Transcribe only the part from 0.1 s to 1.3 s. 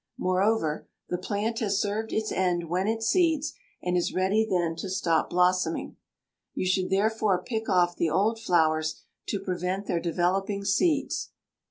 Moreover, the